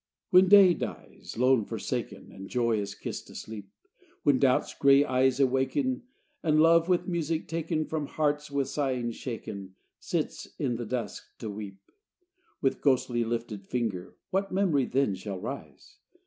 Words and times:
XII 0.01 0.29
When 0.31 0.47
day 0.47 0.73
dies, 0.73 1.37
lone, 1.37 1.63
forsaken, 1.63 2.31
And 2.31 2.49
joy 2.49 2.79
is 2.79 2.95
kissed 2.95 3.29
asleep; 3.29 3.69
When 4.23 4.39
doubt's 4.39 4.73
gray 4.73 5.05
eyes 5.05 5.39
awaken, 5.39 6.05
And 6.41 6.59
love, 6.59 6.89
with 6.89 7.07
music 7.07 7.47
taken 7.47 7.85
From 7.85 8.07
hearts 8.07 8.49
with 8.49 8.67
sighings 8.67 9.15
shaken, 9.15 9.75
Sits 9.99 10.47
in 10.57 10.77
the 10.77 10.87
dusk 10.87 11.37
to 11.37 11.51
weep: 11.51 11.77
With 12.61 12.81
ghostly 12.81 13.23
lifted 13.23 13.67
finger 13.67 14.15
What 14.31 14.51
memory 14.51 14.85
then 14.85 15.13
shall 15.13 15.37
rise? 15.39 15.97